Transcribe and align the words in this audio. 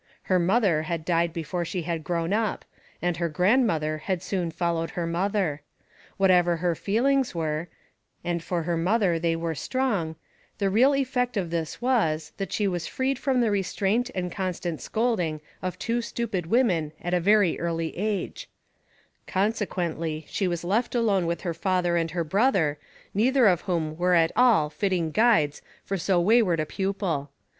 Her 0.23 0.39
mother 0.39 0.81
had 0.81 1.05
died 1.05 1.31
before 1.31 1.63
she 1.63 1.83
had 1.83 2.03
grown 2.03 2.33
up, 2.33 2.65
and 3.03 3.17
her 3.17 3.29
grandmother 3.29 3.99
had 3.99 4.23
soon 4.23 4.49
followed 4.49 4.89
her 4.97 5.05
mother. 5.05 5.61
Whatever 6.17 6.57
her 6.57 6.73
feelings 6.73 7.35
were, 7.35 7.67
and 8.23 8.41
for 8.41 8.63
her 8.63 8.77
mother 8.77 9.19
they 9.19 9.35
were 9.35 9.53
strong, 9.53 10.15
the 10.57 10.71
real 10.71 10.95
effect 10.95 11.37
of 11.37 11.51
this 11.51 11.83
was, 11.83 12.31
that 12.37 12.51
she 12.51 12.67
was 12.67 12.87
freed 12.87 13.19
from 13.19 13.41
the 13.41 13.51
restraint 13.51 14.09
and 14.15 14.31
constant 14.31 14.81
scolding 14.81 15.39
of 15.61 15.77
two 15.77 16.01
stupid 16.01 16.47
women 16.47 16.93
at 17.03 17.13
a 17.13 17.19
very 17.19 17.59
early 17.59 17.95
age; 17.95 18.49
consequently 19.27 20.25
she 20.27 20.47
was 20.47 20.63
left 20.63 20.95
alone 20.95 21.27
with 21.27 21.41
her 21.41 21.53
father 21.53 21.95
and 21.95 22.09
her 22.09 22.23
brother, 22.23 22.79
neither 23.13 23.45
of 23.47 23.61
whom 23.61 23.95
were 23.97 24.15
at 24.15 24.31
all 24.35 24.67
fitting 24.67 25.11
guides 25.11 25.61
for 25.83 25.95
so 25.95 26.19
wayward 26.19 26.59
a 26.59 26.65
pupil. 26.65 27.29